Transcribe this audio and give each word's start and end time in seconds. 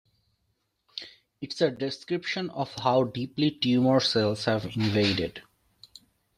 It 1.41 1.53
is 1.53 1.61
a 1.61 1.69
description 1.69 2.49
of 2.49 2.73
how 2.73 3.03
deeply 3.03 3.51
tumor 3.51 3.99
cells 3.99 4.45
have 4.45 4.65
invaded. 4.75 5.43